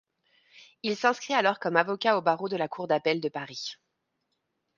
Il 0.81 0.97
s'inscrit 0.97 1.35
alors 1.35 1.59
comme 1.59 1.75
avocat 1.75 2.17
au 2.17 2.23
barreau 2.23 2.49
de 2.49 2.55
la 2.57 2.67
cour 2.67 2.87
d'appel 2.87 3.21
de 3.21 3.29
Paris. 3.29 3.75